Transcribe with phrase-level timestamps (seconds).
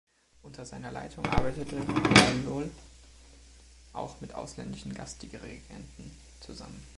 [0.41, 2.71] Unter seiner Leitung arbeitete Hlahol
[3.93, 6.83] auch mit ausländischen Gastdirigenten zusammen.